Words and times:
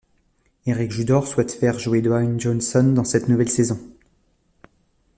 Eric 0.65 0.91
Judor 0.93 1.27
souhaite 1.27 1.51
faire 1.51 1.77
jouer 1.77 2.01
Dwayne 2.01 2.39
Johnson 2.39 2.91
dans 2.95 3.03
cette 3.03 3.29
nouvelle 3.29 3.49
saison. 3.51 3.79